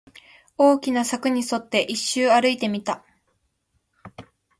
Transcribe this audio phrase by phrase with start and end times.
[0.57, 3.05] 大きな柵に沿って、一周歩いてみた